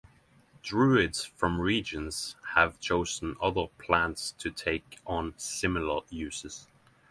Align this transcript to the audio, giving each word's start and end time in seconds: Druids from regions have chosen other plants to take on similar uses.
Druids 0.63 1.25
from 1.25 1.61
regions 1.61 2.35
have 2.55 2.79
chosen 2.79 3.35
other 3.39 3.67
plants 3.77 4.31
to 4.39 4.49
take 4.49 4.97
on 5.05 5.35
similar 5.37 6.01
uses. 6.09 6.67